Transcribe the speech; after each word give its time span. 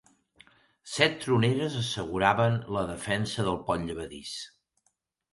Set 0.93 1.17
troneres 1.25 1.75
asseguraven 1.81 2.57
la 2.77 2.83
defensa 2.91 3.45
del 3.49 3.59
pont 3.69 3.85
llevadís. 3.91 4.33